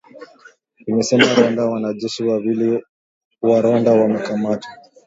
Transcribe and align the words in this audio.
imesema 0.89 1.27
kwamba 1.35 1.65
wanajeshi 1.69 2.23
wawili 2.23 2.83
wa 3.41 3.61
Rwanda 3.61 3.91
wamekamatwa 3.91 4.69